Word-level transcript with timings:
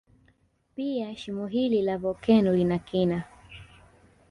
Pia 0.75 1.15
shimo 1.15 1.45
hili 1.51 1.81
la 1.81 1.97
volkeno 1.97 2.53
lina 2.53 2.79
kina 2.79 3.23